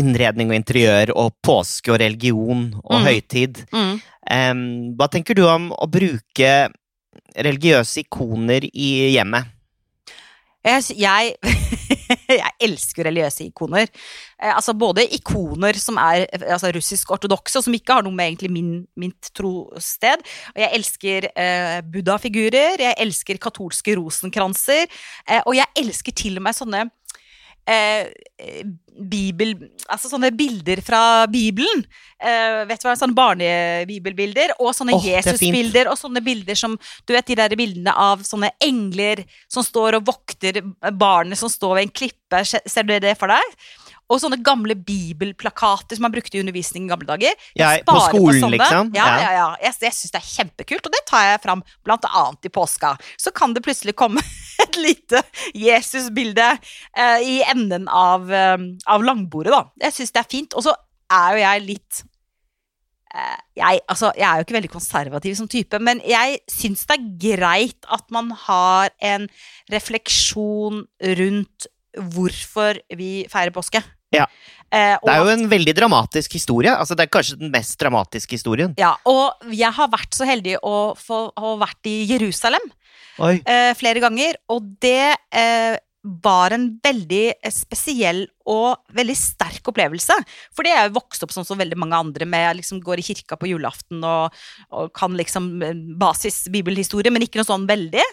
innredning 0.02 0.52
og 0.52 0.58
interiør 0.60 1.14
og 1.16 1.32
påske 1.44 1.94
og 1.94 2.00
religion 2.04 2.68
og 2.84 3.00
Mm. 3.00 3.06
høytid, 3.08 3.64
eh, 4.30 4.54
hva 4.94 5.08
tenker 5.10 5.34
du 5.34 5.46
om 5.48 5.70
å 5.72 5.88
bruke 5.90 6.52
religiøse 7.36 8.04
ikoner 8.04 8.68
i 8.72 8.90
hjemmet? 9.14 9.50
Jeg, 10.64 10.84
jeg, 10.96 11.34
jeg 12.40 12.52
elsker 12.64 13.04
religiøse 13.04 13.44
ikoner. 13.50 13.90
Eh, 14.40 14.48
altså 14.54 14.72
både 14.72 15.04
ikoner 15.12 15.76
som 15.76 15.98
er 16.00 16.24
altså 16.40 16.70
russisk-ortodokse, 16.72 17.58
og 17.60 17.66
som 17.66 17.76
ikke 17.76 17.98
har 17.98 18.06
noe 18.06 18.16
med 18.16 18.30
egentlig 18.30 18.50
min, 18.54 18.70
mitt 18.96 19.28
trosted. 19.36 20.24
Og 20.54 20.62
jeg 20.64 20.72
elsker 20.78 21.28
eh, 21.34 21.78
buddha-figurer, 21.84 22.80
jeg 22.80 22.96
elsker 23.04 23.42
katolske 23.44 23.98
rosenkranser, 24.00 24.88
eh, 25.28 25.42
og 25.44 25.52
jeg 25.58 25.84
elsker 25.84 26.16
til 26.16 26.40
og 26.40 26.46
med 26.48 26.56
sånne 26.56 26.86
eh, 27.70 28.64
bibel... 28.94 29.54
Altså 29.90 30.08
sånne 30.08 30.30
bilder 30.36 30.80
fra 30.84 31.26
Bibelen. 31.30 31.84
Eh, 32.22 32.62
vet 32.68 32.80
du 32.80 32.86
hva, 32.88 32.96
Sånne 32.98 33.16
barnebibelbilder. 33.16 34.56
Og 34.60 34.72
sånne 34.76 34.96
fint. 34.98 35.10
Jesusbilder. 35.12 35.90
Og 35.92 35.98
sånne 36.00 36.22
bilder 36.24 36.58
som 36.58 36.76
Du 37.06 37.14
vet 37.16 37.26
de 37.28 37.38
der 37.38 37.56
bildene 37.58 37.94
av 37.94 38.24
sånne 38.26 38.52
engler 38.64 39.24
som 39.50 39.66
står 39.66 39.98
og 40.00 40.10
vokter 40.12 40.62
barnet 40.92 41.40
som 41.40 41.52
står 41.52 41.78
ved 41.80 41.88
en 41.88 41.96
klippe. 42.02 42.44
Ser 42.46 42.86
du 42.86 42.94
det 43.02 43.16
for 43.20 43.32
deg? 43.32 43.56
Og 44.12 44.20
sånne 44.20 44.36
gamle 44.44 44.74
bibelplakater 44.76 45.96
som 45.96 46.04
man 46.04 46.12
brukte 46.12 46.36
i 46.36 46.42
undervisning 46.42 46.84
i 46.84 46.90
gamle 46.92 47.08
dager. 47.08 47.32
Ja, 47.56 47.70
på 47.86 47.96
skolen, 48.10 48.42
på 48.42 48.50
liksom? 48.52 48.90
Ja, 48.94 49.06
Ja. 49.06 49.20
ja, 49.22 49.30
ja. 49.32 49.46
Jeg, 49.62 49.78
jeg 49.86 49.96
syns 49.96 50.12
det 50.12 50.20
er 50.20 50.28
kjempekult, 50.28 50.86
og 50.86 50.92
det 50.92 51.00
tar 51.08 51.24
jeg 51.30 51.40
fram 51.40 51.62
blant 51.86 52.04
annet 52.10 52.44
i 52.44 52.52
påska. 52.52 52.94
Så 53.16 53.32
kan 53.32 53.56
det 53.56 53.64
plutselig 53.64 53.96
komme 53.96 54.20
et 54.64 54.80
lite 54.80 55.22
Jesus-bilde 55.56 56.48
eh, 56.54 57.20
i 57.22 57.36
enden 57.50 57.86
av, 57.88 58.26
eh, 58.32 58.58
av 58.90 59.06
langbordet, 59.06 59.52
da. 59.54 59.62
Jeg 59.86 59.98
syns 59.98 60.14
det 60.14 60.22
er 60.22 60.32
fint. 60.36 60.56
Og 60.58 60.66
så 60.66 60.74
er 61.12 61.36
jo 61.36 61.42
jeg 61.42 61.64
litt 61.68 62.00
eh, 63.14 63.38
jeg, 63.60 63.82
altså, 63.90 64.12
jeg 64.18 64.26
er 64.28 64.40
jo 64.40 64.46
ikke 64.46 64.58
veldig 64.58 64.72
konservativ 64.72 65.38
som 65.38 65.50
type, 65.50 65.80
men 65.82 66.02
jeg 66.08 66.40
syns 66.50 66.86
det 66.88 66.98
er 66.98 67.12
greit 67.28 67.90
at 67.92 68.08
man 68.14 68.32
har 68.46 68.94
en 69.04 69.28
refleksjon 69.72 70.84
rundt 71.20 71.70
hvorfor 72.14 72.80
vi 72.98 73.12
feirer 73.30 73.54
påske. 73.54 73.82
Ja. 74.14 74.26
Eh, 74.74 74.96
Det 74.98 75.12
er 75.12 75.22
jo 75.22 75.32
en 75.34 75.48
veldig 75.50 75.74
dramatisk 75.76 76.34
historie. 76.34 76.72
Altså, 76.74 76.96
det 76.98 77.06
er 77.06 77.14
kanskje 77.14 77.38
den 77.38 77.52
mest 77.54 77.78
dramatiske 77.80 78.34
historien. 78.38 78.74
Ja, 78.80 78.94
og 79.06 79.44
jeg 79.54 79.70
har 79.76 79.90
vært 79.92 80.14
så 80.16 80.26
heldig 80.26 80.58
å 80.62 80.94
få 80.98 81.26
ha 81.36 81.56
vært 81.60 81.90
i 81.90 82.04
Jerusalem 82.10 82.64
eh, 83.20 83.72
flere 83.78 84.02
ganger, 84.02 84.38
og 84.50 84.66
det 84.82 85.14
eh, 85.30 85.76
var 86.04 86.52
en 86.52 86.66
veldig 86.84 87.22
eh, 87.32 87.52
spesiell 87.54 88.24
og 88.50 88.82
veldig 88.96 89.16
sterk 89.16 89.70
opplevelse. 89.72 90.16
Fordi 90.56 90.72
jeg 90.72 90.80
er 90.82 90.90
jo 90.90 90.98
vokst 90.98 91.24
opp 91.24 91.32
sånn 91.32 91.46
som 91.48 91.60
veldig 91.60 91.78
mange 91.80 91.96
andre, 91.96 92.26
med 92.28 92.44
jeg 92.44 92.58
liksom 92.60 92.82
går 92.84 93.00
i 93.00 93.06
kirka 93.06 93.38
på 93.40 93.48
julaften 93.48 94.04
og, 94.04 94.34
og 94.74 94.90
kan 94.96 95.14
liksom 95.16 95.52
eh, 95.64 95.78
basis 96.00 96.44
bibelhistorie, 96.52 97.12
men 97.14 97.24
ikke 97.24 97.40
noe 97.40 97.48
sånn 97.48 97.68
veldig. 97.70 98.04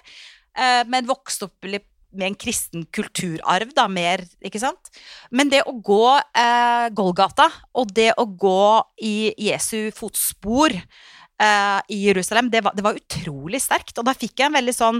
Eh, 0.51 0.83
men 0.91 1.09
vokst 1.09 1.43
opp 1.47 1.67
litt 1.67 1.87
med 2.13 2.27
en 2.31 2.35
kristen 2.35 2.85
kulturarv, 2.93 3.71
da, 3.77 3.87
mer, 3.87 4.23
ikke 4.43 4.59
sant? 4.61 4.91
Men 5.31 5.49
det 5.51 5.63
å 5.67 5.73
gå 5.79 6.03
eh, 6.19 6.87
Golgata, 6.97 7.47
og 7.77 7.93
det 7.95 8.11
å 8.19 8.25
gå 8.25 8.63
i 9.01 9.31
Jesu 9.49 9.91
fotspor 9.95 10.75
eh, 10.75 11.79
i 11.89 12.01
Jerusalem, 12.07 12.49
det 12.53 12.63
var, 12.65 12.75
det 12.75 12.83
var 12.85 12.99
utrolig 12.99 13.61
sterkt. 13.63 13.97
Og 13.97 14.05
da 14.09 14.13
fikk 14.17 14.39
jeg 14.43 14.51
en 14.51 14.57
veldig 14.59 14.75
sånn 14.75 14.99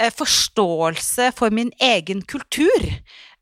eh, 0.00 0.10
forståelse 0.12 1.30
for 1.38 1.54
min 1.54 1.70
egen 1.80 2.22
kultur. 2.28 2.90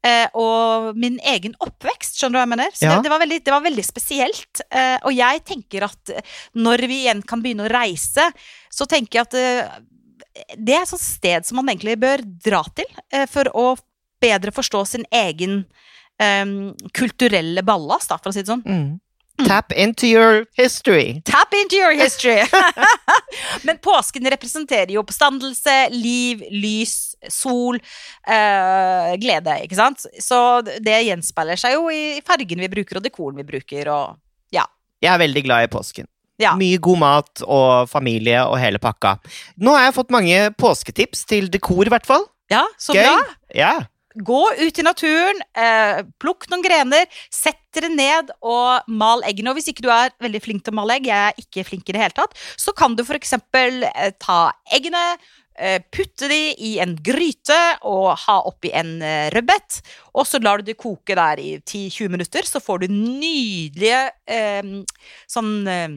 eh, 0.04 0.26
og 0.36 0.92
min 1.00 1.14
egen 1.24 1.54
oppvekst, 1.64 2.18
skjønner 2.20 2.36
du 2.36 2.38
hva 2.38 2.44
jeg 2.44 2.52
mener? 2.52 2.74
Så 2.76 2.84
Ja. 2.84 2.96
det, 2.98 3.06
det, 3.06 3.10
var 3.14 3.22
veldig, 3.24 3.38
det 3.46 3.52
var 3.54 3.62
veldig 3.64 3.84
spesielt. 3.86 4.60
eh, 4.70 4.98
og 5.02 5.12
jeg 5.16 5.40
tenker 5.48 5.86
at 5.88 6.12
når 6.54 6.84
vi 6.90 6.98
igjen 7.06 7.22
kan 7.24 7.40
begynne 7.40 7.64
å 7.64 7.72
reise, 7.72 8.28
så 8.70 8.84
tenker 8.86 9.22
jeg 9.22 9.26
at 9.30 9.34
eh, 9.40 9.80
det 10.34 10.74
er 10.74 10.82
et 10.82 10.90
sånt 10.90 11.04
sted 11.04 11.46
som 11.46 11.60
man 11.60 11.70
egentlig 11.72 11.96
bør 12.02 12.22
dra 12.24 12.62
til 12.74 12.88
eh, 13.12 13.26
for 13.30 13.50
å 13.54 13.74
bedre 14.22 14.54
forstå 14.54 14.84
sin 14.88 15.06
egen 15.14 15.62
eh, 16.22 16.44
kulturelle 16.96 17.64
ballast, 17.66 18.10
da, 18.10 18.18
for 18.20 18.32
å 18.32 18.36
si 18.36 18.44
det 18.44 18.52
sånn. 18.52 18.64
Mm. 18.66 18.92
Tap 19.42 19.72
into 19.72 20.06
your 20.06 20.46
history. 20.54 21.20
Tap 21.24 21.54
into 21.54 21.76
your 21.76 21.90
history! 21.90 22.46
Men 23.66 23.80
påsken 23.82 24.30
representerer 24.30 24.92
jo 24.94 25.02
oppstandelse, 25.02 25.74
liv, 25.90 26.44
lys, 26.54 27.16
sol, 27.28 27.80
øh, 28.30 29.10
glede, 29.18 29.58
ikke 29.66 29.78
sant? 29.78 30.06
Så 30.22 30.38
det 30.62 31.00
gjenspeiler 31.08 31.58
seg 31.58 31.74
jo 31.74 31.90
i 31.90 32.22
fargen 32.26 32.62
vi 32.62 32.70
bruker, 32.76 33.00
og 33.00 33.06
dekoren 33.06 33.42
vi 33.42 33.48
bruker, 33.48 33.90
og 33.90 34.54
ja. 34.54 34.68
Jeg 35.02 35.10
er 35.10 35.24
veldig 35.26 35.42
glad 35.48 35.66
i 35.66 35.72
påsken. 35.72 36.06
Ja. 36.42 36.56
Mye 36.58 36.80
god 36.82 36.98
mat 36.98 37.42
og 37.46 37.90
familie 37.90 38.42
og 38.48 38.58
hele 38.58 38.80
pakka. 38.82 39.16
Nå 39.62 39.74
har 39.76 39.88
jeg 39.88 39.98
fått 39.98 40.14
mange 40.14 40.38
påsketips 40.58 41.26
til 41.30 41.50
dekor, 41.52 41.84
i 41.86 41.92
hvert 41.94 42.08
fall. 42.08 42.26
Ja, 42.52 42.64
så 42.78 42.96
Gøy. 42.96 43.04
bra! 43.04 43.36
Ja. 43.54 43.74
Gå 44.14 44.40
ut 44.60 44.78
i 44.78 44.82
naturen, 44.86 45.40
eh, 45.58 46.02
plukk 46.22 46.46
noen 46.50 46.62
grener, 46.62 47.06
sett 47.34 47.58
dere 47.74 47.88
ned 47.90 48.30
og 48.46 48.86
mal 48.86 49.24
eggene. 49.26 49.50
Og 49.50 49.58
hvis 49.58 49.72
ikke 49.72 49.82
du 49.82 49.90
er 49.90 50.14
veldig 50.22 50.42
flink 50.42 50.62
til 50.62 50.74
å 50.74 50.78
male 50.78 50.98
egg, 51.00 51.08
jeg 51.10 51.32
er 51.32 51.40
ikke 51.42 51.66
flink 51.66 51.88
i 51.88 51.96
det 51.96 52.02
hele 52.02 52.14
tatt, 52.14 52.36
så 52.56 52.74
kan 52.76 52.94
du 52.94 53.02
f.eks. 53.02 53.34
Eh, 53.34 54.12
ta 54.22 54.52
eggene, 54.70 55.02
eh, 55.58 55.80
putte 55.90 56.28
de 56.30 56.54
i 56.62 56.78
en 56.78 56.94
gryte 56.94 57.58
og 57.82 58.14
ha 58.26 58.38
oppi 58.46 58.70
en 58.74 59.00
eh, 59.02 59.30
rødbet. 59.34 59.80
Og 60.14 60.26
så 60.30 60.38
lar 60.38 60.62
du 60.62 60.70
det 60.70 60.78
koke 60.78 61.18
der 61.18 61.42
i 61.42 61.58
10-20 61.58 62.14
minutter, 62.14 62.46
så 62.46 62.62
får 62.62 62.84
du 62.84 62.94
nydelige 62.94 64.10
eh, 64.30 64.62
sånn 65.26 65.54
eh, 65.66 65.88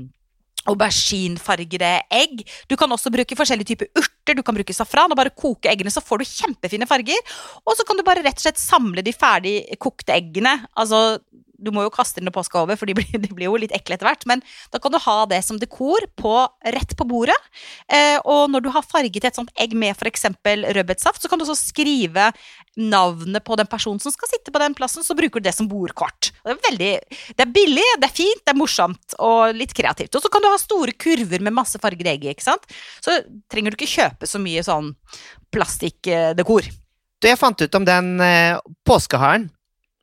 auberginefargede 0.68 1.92
egg. 2.14 2.44
Du 2.70 2.76
kan 2.80 2.92
også 2.92 3.12
bruke 3.14 3.38
forskjellige 3.40 3.74
typer 3.74 3.92
urter 3.98 4.38
du 4.38 4.44
kan 4.44 4.58
bruke 4.58 4.76
safran, 4.76 5.12
og 5.12 5.20
bare 5.20 5.34
koke 5.36 5.72
eggene, 5.72 5.94
så 5.94 6.04
får 6.04 6.22
du 6.22 6.30
kjempefine 6.30 6.88
farger. 6.90 7.36
Og 7.64 7.78
så 7.78 7.86
kan 7.88 7.98
du 7.98 8.06
bare 8.08 8.26
rett 8.26 8.40
og 8.40 8.48
slett 8.48 8.62
samle 8.62 9.04
de 9.06 9.16
ferdig 9.16 9.58
kokte 9.82 10.16
eggene. 10.18 10.58
Altså, 10.76 11.20
du 11.58 11.72
må 11.74 11.86
jo 11.86 11.94
kaste 11.94 12.22
den 12.22 12.28
når 12.30 12.36
påska 12.38 12.60
er 12.60 12.68
over, 12.68 12.80
for 12.80 12.90
de 12.90 12.96
blir, 12.98 13.10
de 13.24 13.32
blir, 13.32 13.48
jo 13.50 13.60
litt 13.60 13.74
ekle 13.76 13.98
etter 13.98 14.10
hvert. 14.10 14.26
Men 14.30 14.44
da 14.74 14.82
kan 14.84 14.94
du 14.94 15.00
ha 15.04 15.18
det 15.30 15.42
som 15.46 15.60
dekor 15.62 16.06
på, 16.20 16.36
rett 16.78 16.96
på 16.98 17.08
bordet. 17.10 17.38
Eh, 17.92 18.18
og 18.24 18.52
når 18.54 18.66
du 18.66 18.72
har 18.76 18.86
farget 18.88 19.28
et 19.28 19.40
sånt 19.40 19.52
egg 19.60 19.76
med 19.78 19.96
f.eks. 19.98 20.28
rødbetsaft, 20.78 21.24
så 21.24 21.32
kan 21.32 21.40
du 21.40 21.48
også 21.48 21.58
skrive 21.60 22.32
navnet 22.78 23.44
på 23.46 23.58
den 23.58 23.70
personen 23.70 24.00
som 24.02 24.14
skal 24.14 24.30
sitte 24.30 24.54
på 24.54 24.62
den 24.62 24.76
plassen, 24.78 25.06
så 25.06 25.16
bruker 25.18 25.42
du 25.42 25.48
det 25.48 25.56
som 25.58 25.70
bordkort. 25.70 26.32
Det 26.44 26.54
er, 26.54 26.60
veldig, 26.70 26.92
det 27.34 27.46
er 27.46 27.54
billig, 27.54 27.86
det 27.98 28.10
er 28.10 28.14
fint, 28.14 28.44
det 28.46 28.54
er 28.54 28.60
morsomt 28.60 29.18
og 29.18 29.58
litt 29.58 29.74
kreativt. 29.78 30.14
Og 30.14 30.24
så 30.24 30.32
kan 30.32 30.44
du 30.44 30.52
ha 30.52 30.58
store 30.62 30.94
kurver 30.94 31.44
med 31.44 31.56
masse 31.58 31.82
fargede 31.82 32.14
egg, 32.14 32.28
ikke 32.30 32.46
sant. 32.46 32.68
Så 33.02 33.18
trenger 33.52 33.74
du 33.74 33.80
ikke 33.80 33.96
kjøpe 33.98 34.30
så 34.30 34.42
mye 34.42 34.66
sånn 34.66 34.94
plastikkdekor. 35.54 36.70
Du, 37.18 37.26
jeg 37.26 37.40
fant 37.40 37.62
ut 37.62 37.78
om 37.80 37.86
den 37.88 38.18
eh, 38.22 38.60
påskeharen. 38.86 39.50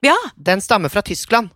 Ja. 0.05 0.17
Den 0.37 0.61
stammer 0.61 0.93
fra 0.93 1.03
Tyskland. 1.03 1.49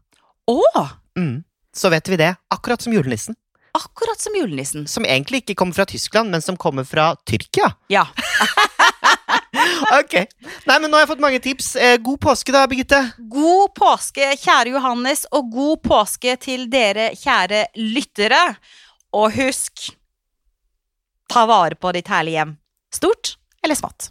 Å! 0.48 0.88
Mm. 1.18 1.42
Så 1.76 1.90
vet 1.92 2.08
vi 2.08 2.16
det. 2.16 2.34
Akkurat 2.54 2.82
som 2.82 2.92
julenissen. 2.92 3.36
Akkurat 3.76 4.20
som 4.20 4.34
julenissen. 4.34 4.88
Som 4.88 5.04
egentlig 5.04 5.42
ikke 5.42 5.54
kommer 5.54 5.76
fra 5.76 5.86
Tyskland, 5.86 6.30
men 6.30 6.42
som 6.42 6.56
kommer 6.56 6.84
fra 6.88 7.12
Tyrkia. 7.28 7.70
Ja. 7.92 8.06
ok. 10.00 10.14
Nei, 10.66 10.78
men 10.80 10.88
nå 10.88 10.96
har 10.96 11.04
jeg 11.04 11.12
fått 11.12 11.22
mange 11.22 11.40
tips. 11.44 11.74
Eh, 11.76 11.96
god 12.02 12.20
påske, 12.24 12.54
da, 12.54 12.64
Birgitte. 12.70 13.02
God 13.18 13.74
påske, 13.76 14.32
kjære 14.40 14.74
Johannes, 14.74 15.26
og 15.30 15.52
god 15.52 15.84
påske 15.84 16.36
til 16.42 16.66
dere, 16.72 17.12
kjære 17.20 17.66
lyttere. 17.76 18.42
Og 19.14 19.32
husk 19.36 19.90
ta 21.28 21.44
vare 21.48 21.76
på 21.76 21.92
ditt 21.92 22.08
herlige 22.08 22.40
hjem. 22.40 22.56
Stort 22.94 23.36
eller 23.62 23.76
smått. 23.78 24.10